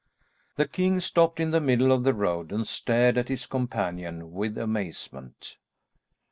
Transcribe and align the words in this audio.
The 0.55 0.67
king 0.67 0.99
stopped 0.99 1.39
in 1.39 1.51
the 1.51 1.61
middle 1.61 1.91
of 1.91 2.03
the 2.03 2.15
road 2.15 2.51
and 2.51 2.67
stared 2.67 3.19
at 3.19 3.29
his 3.29 3.45
companion 3.45 4.31
with 4.33 4.57
amazement. 4.57 5.57